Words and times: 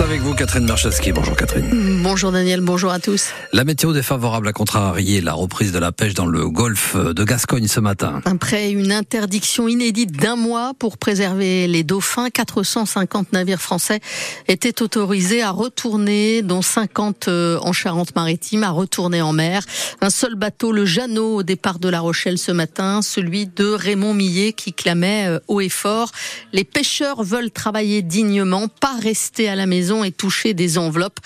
Avec 0.00 0.22
vous 0.22 0.34
Catherine 0.34 0.64
Marchaski. 0.64 1.12
Bonjour 1.12 1.36
Catherine. 1.36 2.00
Bonjour 2.02 2.32
Daniel, 2.32 2.62
bonjour 2.62 2.90
à 2.90 3.00
tous. 3.00 3.28
La 3.52 3.64
météo 3.64 3.92
défavorable 3.92 4.48
à 4.48 4.52
contrarier 4.54 5.20
la 5.20 5.34
reprise 5.34 5.72
de 5.72 5.78
la 5.78 5.92
pêche 5.92 6.14
dans 6.14 6.24
le 6.24 6.48
golfe 6.48 6.96
de 6.96 7.22
Gascogne 7.22 7.68
ce 7.68 7.80
matin. 7.80 8.22
Après 8.24 8.70
une 8.70 8.92
interdiction 8.92 9.68
inédite 9.68 10.12
d'un 10.12 10.36
mois 10.36 10.72
pour 10.78 10.96
préserver 10.96 11.66
les 11.66 11.84
dauphins, 11.84 12.30
450 12.30 13.34
navires 13.34 13.60
français 13.60 14.00
étaient 14.48 14.80
autorisés 14.80 15.42
à 15.42 15.50
retourner, 15.50 16.40
dont 16.40 16.62
50 16.62 17.28
euh, 17.28 17.58
en 17.60 17.74
Charente-Maritime, 17.74 18.64
à 18.64 18.70
retourner 18.70 19.20
en 19.20 19.34
mer. 19.34 19.62
Un 20.00 20.10
seul 20.10 20.34
bateau, 20.34 20.72
le 20.72 20.86
Jeannot, 20.86 21.36
au 21.36 21.42
départ 21.42 21.78
de 21.78 21.90
La 21.90 22.00
Rochelle 22.00 22.38
ce 22.38 22.52
matin, 22.52 23.02
celui 23.02 23.46
de 23.46 23.66
Raymond 23.66 24.14
Millet 24.14 24.54
qui 24.54 24.72
clamait 24.72 25.26
euh, 25.28 25.40
haut 25.46 25.60
et 25.60 25.68
fort. 25.68 26.10
Les 26.54 26.64
pêcheurs 26.64 27.22
veulent 27.22 27.50
travailler 27.50 28.00
dignement, 28.00 28.66
pas 28.68 28.96
rester 28.98 29.48
à 29.48 29.56
la 29.56 29.66
maison 29.66 29.89
et 30.04 30.12
toucher 30.12 30.54
des 30.54 30.78
enveloppes. 30.78 31.18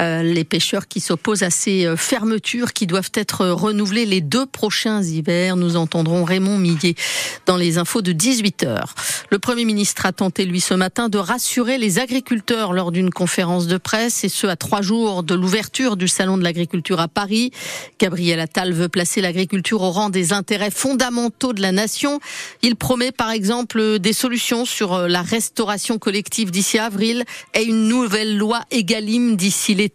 Euh, 0.00 0.22
les 0.22 0.44
pêcheurs 0.44 0.88
qui 0.88 1.00
s'opposent 1.00 1.42
à 1.42 1.50
ces 1.50 1.84
euh, 1.84 1.94
fermetures 1.94 2.72
qui 2.72 2.86
doivent 2.86 3.10
être 3.12 3.46
renouvelées 3.48 4.06
les 4.06 4.22
deux 4.22 4.46
prochains 4.46 5.02
hivers. 5.02 5.56
Nous 5.56 5.76
entendrons 5.76 6.24
Raymond 6.24 6.56
Millet 6.56 6.94
dans 7.44 7.58
les 7.58 7.76
infos 7.76 8.00
de 8.00 8.12
18h. 8.12 8.84
Le 9.28 9.38
Premier 9.38 9.66
ministre 9.66 10.06
a 10.06 10.12
tenté, 10.12 10.46
lui, 10.46 10.60
ce 10.60 10.72
matin, 10.72 11.10
de 11.10 11.18
rassurer 11.18 11.76
les 11.76 11.98
agriculteurs 11.98 12.72
lors 12.72 12.92
d'une 12.92 13.10
conférence 13.10 13.66
de 13.66 13.76
presse, 13.76 14.24
et 14.24 14.30
ce, 14.30 14.46
à 14.46 14.56
trois 14.56 14.80
jours 14.80 15.22
de 15.22 15.34
l'ouverture 15.34 15.98
du 15.98 16.08
Salon 16.08 16.38
de 16.38 16.44
l'agriculture 16.44 17.00
à 17.00 17.08
Paris. 17.08 17.50
Gabriel 17.98 18.40
Attal 18.40 18.72
veut 18.72 18.88
placer 18.88 19.20
l'agriculture 19.20 19.82
au 19.82 19.90
rang 19.90 20.08
des 20.08 20.32
intérêts 20.32 20.70
fondamentaux 20.70 21.52
de 21.52 21.60
la 21.60 21.72
nation. 21.72 22.20
Il 22.62 22.76
promet, 22.76 23.12
par 23.12 23.30
exemple, 23.30 23.98
des 23.98 24.14
solutions 24.14 24.64
sur 24.64 24.94
euh, 24.94 25.08
la 25.08 25.20
restauration 25.20 25.98
collective 25.98 26.50
d'ici 26.50 26.78
avril 26.78 27.24
et 27.52 27.64
une 27.64 27.88
nouvelle 27.88 28.38
loi 28.38 28.62
Egalim 28.70 29.36
d'ici 29.36 29.74
l'été 29.74 29.89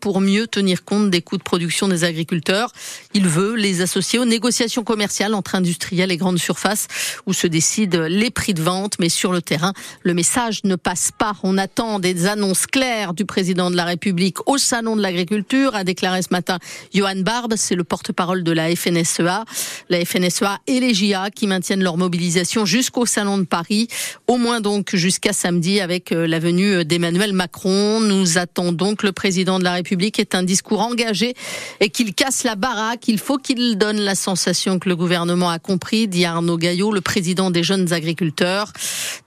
pour 0.00 0.20
mieux 0.20 0.46
tenir 0.46 0.84
compte 0.84 1.10
des 1.10 1.22
coûts 1.22 1.38
de 1.38 1.42
production 1.42 1.88
des 1.88 2.04
agriculteurs. 2.04 2.72
Il 3.14 3.26
veut 3.26 3.54
les 3.54 3.80
associer 3.80 4.18
aux 4.18 4.24
négociations 4.24 4.84
commerciales 4.84 5.34
entre 5.34 5.54
industriels 5.54 6.12
et 6.12 6.16
grandes 6.16 6.38
surfaces 6.38 6.86
où 7.26 7.32
se 7.32 7.46
décident 7.46 8.06
les 8.08 8.30
prix 8.30 8.54
de 8.54 8.62
vente. 8.62 8.94
Mais 9.00 9.08
sur 9.08 9.32
le 9.32 9.42
terrain, 9.42 9.72
le 10.02 10.14
message 10.14 10.60
ne 10.64 10.76
passe 10.76 11.10
pas. 11.16 11.34
On 11.42 11.58
attend 11.58 11.98
des 11.98 12.26
annonces 12.26 12.66
claires 12.66 13.14
du 13.14 13.24
président 13.24 13.70
de 13.70 13.76
la 13.76 13.84
République 13.84 14.48
au 14.48 14.58
salon 14.58 14.96
de 14.96 15.02
l'agriculture, 15.02 15.74
a 15.74 15.84
déclaré 15.84 16.22
ce 16.22 16.28
matin 16.30 16.58
Johan 16.94 17.16
Barbe, 17.16 17.54
c'est 17.56 17.74
le 17.74 17.84
porte-parole 17.84 18.44
de 18.44 18.52
la 18.52 18.74
FNSEA. 18.74 19.44
La 19.88 20.04
FNSEA 20.04 20.58
et 20.66 20.80
les 20.80 20.94
JA 20.94 21.30
qui 21.30 21.46
maintiennent 21.46 21.82
leur 21.82 21.96
mobilisation 21.96 22.64
jusqu'au 22.64 23.06
salon 23.06 23.38
de 23.38 23.44
Paris, 23.44 23.88
au 24.26 24.36
moins 24.36 24.60
donc 24.60 24.94
jusqu'à 24.94 25.32
samedi 25.32 25.80
avec 25.80 26.12
euh, 26.12 26.26
la 26.26 26.38
venue 26.38 26.84
d'Emmanuel 26.84 27.32
Macron. 27.32 28.00
Nous 28.00 28.38
attendons 28.38 28.94
que 28.94 29.06
le 29.06 29.12
président 29.12 29.37
de 29.44 29.64
la 29.64 29.72
République 29.72 30.18
ait 30.18 30.34
un 30.34 30.42
discours 30.42 30.80
engagé 30.80 31.34
et 31.80 31.90
qu'il 31.90 32.14
casse 32.14 32.44
la 32.44 32.56
baraque. 32.56 33.08
Il 33.08 33.18
faut 33.18 33.38
qu'il 33.38 33.78
donne 33.78 33.98
la 33.98 34.14
sensation 34.14 34.78
que 34.78 34.88
le 34.88 34.96
gouvernement 34.96 35.50
a 35.50 35.58
compris, 35.58 36.08
dit 36.08 36.24
Arnaud 36.24 36.58
Gaillot, 36.58 36.92
le 36.92 37.00
président 37.00 37.50
des 37.50 37.62
jeunes 37.62 37.92
agriculteurs. 37.92 38.72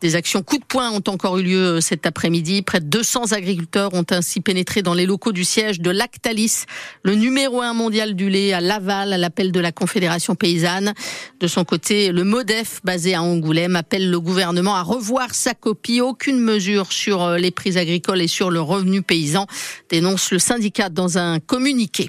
Des 0.02 0.16
actions 0.16 0.42
coup 0.42 0.58
de 0.58 0.66
poing 0.66 0.90
ont 0.90 1.04
encore 1.08 1.38
eu 1.38 1.44
lieu 1.44 1.64
euh, 1.64 1.80
cet 1.80 2.08
après-midi. 2.08 2.64
Près 2.64 2.80
de 2.80 2.86
200 2.86 3.34
agriculteurs 3.34 3.94
ont 3.94 4.06
ainsi 4.10 4.42
pénétré 4.42 4.82
dans 4.82 4.96
les 4.96 5.06
locaux 5.06 5.32
du 5.32 5.46
siège 5.46 5.80
de 5.80 5.92
Lactalis, 5.92 6.64
le 7.04 7.14
numéro 7.14 7.62
un 7.62 7.74
mondial 7.74 8.16
du 8.16 8.28
lait 8.28 8.52
à 8.52 8.62
Laval, 8.62 9.14
à 9.14 9.20
l'appel 9.20 9.52
de 9.52 9.60
la 9.60 9.72
Confédération 9.72 10.34
paysanne. 10.34 10.96
De 11.40 11.46
son 11.46 11.66
côté, 11.66 12.12
le 12.12 12.24
MODEF, 12.24 12.82
basé 12.84 13.14
à 13.14 13.22
Angoulême, 13.22 13.76
appelle 13.76 14.10
le 14.10 14.20
gouvernement 14.20 14.76
à 14.76 14.82
revoir 14.82 15.36
sa 15.36 15.54
copie. 15.54 16.02
Aucune 16.02 16.40
mesure 16.40 16.92
sur 16.92 17.22
euh, 17.22 17.38
les 17.38 17.52
prix 17.52 17.78
agricoles 17.78 18.22
et 18.22 18.28
sur 18.28 18.50
le 18.50 18.60
revenu 18.60 19.04
paysan, 19.04 19.46
dénonce 19.92 20.32
le 20.32 20.40
syndicat 20.40 20.90
dans 20.90 21.20
un 21.20 21.40
communiqué. 21.40 22.08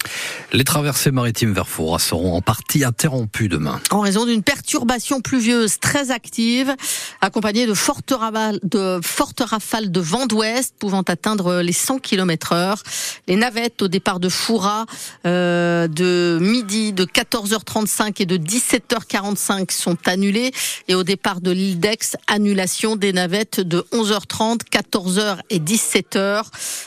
Les 0.55 0.65
traversées 0.65 1.11
maritimes 1.11 1.53
vers 1.53 1.69
Foura 1.69 1.99
seront 1.99 2.33
en 2.33 2.41
partie 2.41 2.85
interrompues 2.85 3.49
demain. 3.49 3.81
En 3.91 4.01
raison 4.01 4.25
d'une 4.25 4.43
perturbation 4.43 5.21
pluvieuse 5.21 5.79
très 5.79 6.11
active, 6.11 6.75
accompagnée 7.21 7.67
de 7.67 7.75
fortes, 7.83 8.13
rafales 8.13 8.61
de, 8.63 9.91
de 9.91 10.01
vent 10.01 10.27
d'ouest 10.27 10.75
pouvant 10.79 11.03
atteindre 11.03 11.61
les 11.63 11.73
100 11.73 11.99
km 11.99 12.53
heure. 12.53 12.83
Les 13.27 13.37
navettes 13.37 13.83
au 13.83 13.89
départ 13.89 14.21
de 14.21 14.29
Foura 14.29 14.87
euh, 15.27 15.89
de 15.89 16.39
midi, 16.41 16.93
de 16.93 17.05
14h35 17.05 18.23
et 18.23 18.27
de 18.27 18.37
17h45 18.37 19.73
sont 19.73 19.99
annulées. 20.07 20.53
Et 20.87 20.95
au 20.95 21.03
départ 21.03 21.41
de 21.41 21.51
l'île 21.51 21.81
d'Aix, 21.81 22.17
annulation 22.29 22.95
des 22.95 23.13
navettes 23.13 23.61
de 23.61 23.85
11h30, 23.93 24.61
14h 24.71 25.41
et 25.51 25.59
17h. 25.59 26.45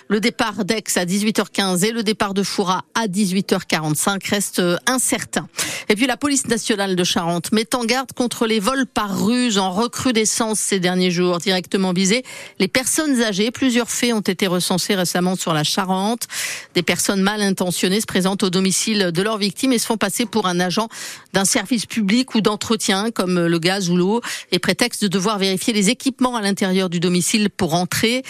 Le 0.07 0.19
départ 0.19 0.63
d'Aix 0.63 0.83
à 0.95 1.05
18h15 1.05 1.83
et 1.83 1.91
le 1.91 2.03
départ 2.03 2.33
de 2.33 2.43
Foura 2.43 2.85
à 2.93 3.07
18h45 3.07 4.29
reste 4.29 4.61
incertain. 4.87 5.47
Et 5.89 5.95
puis 5.95 6.07
la 6.07 6.17
police 6.17 6.47
nationale 6.47 6.95
de 6.95 7.03
Charente 7.03 7.51
met 7.51 7.75
en 7.75 7.83
garde 7.83 8.11
contre 8.13 8.47
les 8.47 8.59
vols 8.59 8.85
par 8.87 9.25
ruse 9.25 9.57
en 9.57 9.71
recrudescence 9.71 10.59
derniers 10.85 11.09
jours. 11.09 11.39
Directement 11.39 11.93
visés, 11.93 12.23
les 12.59 12.67
personnes 12.67 13.19
âgées. 13.23 13.49
Plusieurs 13.49 13.89
faits 13.89 14.13
ont 14.13 14.19
été 14.19 14.45
recensés 14.45 14.93
récemment 14.93 15.35
sur 15.35 15.51
la 15.51 15.63
Charente. 15.63 16.27
Des 16.75 16.83
personnes 16.83 17.23
mal 17.23 17.41
intentionnées 17.41 18.01
se 18.01 18.05
présentent 18.05 18.43
au 18.43 18.51
domicile 18.51 19.11
de 19.11 19.21
leurs 19.23 19.39
victimes 19.39 19.73
et 19.73 19.79
se 19.79 19.87
font 19.87 19.97
passer 19.97 20.27
pour 20.27 20.45
un 20.45 20.59
agent 20.59 20.87
d'un 21.33 21.43
service 21.43 21.87
public 21.87 22.35
ou 22.35 22.41
d'entretien 22.41 23.09
comme 23.09 23.47
le 23.47 23.57
gaz 23.57 23.89
ou 23.89 23.97
l'eau 23.97 24.21
et 24.51 24.59
prétexte 24.59 25.01
de 25.01 25.07
devoir 25.07 25.39
vérifier 25.39 25.73
les 25.73 25.89
équipements 25.89 26.35
à 26.35 26.41
l'intérieur 26.41 26.87
du 26.91 26.99
domicile 26.99 27.49
pour 27.49 27.73
entrer. 27.73 28.21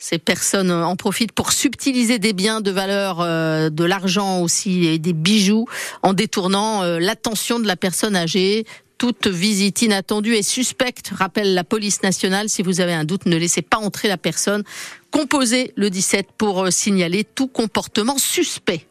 Ces 0.00 0.18
personnes 0.18 0.72
en 0.72 0.96
profitent 0.96 1.30
pour 1.30 1.52
subtiliser 1.52 2.18
des 2.18 2.32
biens 2.32 2.60
de 2.60 2.72
valeur, 2.72 3.18
euh, 3.20 3.70
de 3.70 3.84
l'argent 3.84 4.40
aussi 4.40 4.86
et 4.86 4.98
des 4.98 5.12
bijoux 5.12 5.66
en 6.02 6.12
détournant 6.12 6.82
euh, 6.82 6.98
l'attention 6.98 7.60
de 7.60 7.68
la 7.68 7.76
personne 7.76 8.16
âgée 8.16 8.66
toute 9.00 9.28
visite 9.28 9.80
inattendue 9.80 10.34
est 10.34 10.42
suspecte, 10.42 11.08
rappelle 11.14 11.54
la 11.54 11.64
police 11.64 12.02
nationale. 12.02 12.50
Si 12.50 12.60
vous 12.60 12.82
avez 12.82 12.92
un 12.92 13.04
doute, 13.04 13.24
ne 13.24 13.38
laissez 13.38 13.62
pas 13.62 13.78
entrer 13.78 14.08
la 14.08 14.18
personne. 14.18 14.62
Composez 15.10 15.72
le 15.74 15.88
17 15.88 16.26
pour 16.36 16.66
euh, 16.66 16.70
signaler 16.70 17.24
tout 17.24 17.48
comportement 17.48 18.18
suspect. 18.18 18.86